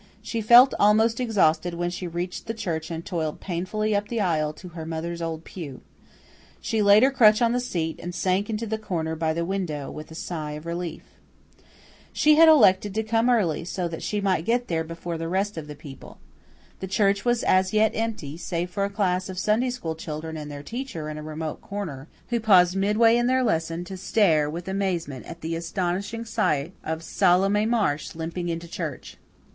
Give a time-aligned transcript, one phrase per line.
[0.23, 4.51] She felt almost exhausted when she reached the church and toiled painfully up the aisle
[4.53, 5.81] to her mother's old pew.
[6.59, 9.91] She laid her crutch on the seat, and sank into the corner by the window
[9.91, 11.03] with a sigh of relief.
[12.11, 15.55] She had elected to come early so that she might get there before the rest
[15.55, 16.17] of the people.
[16.79, 20.49] The church was as yet empty, save for a class of Sunday school children and
[20.49, 24.67] their teacher in a remote corner, who paused midway in their lesson to stare with
[24.67, 29.17] amazement at the astonishing sight of Salome Marsh limping into church.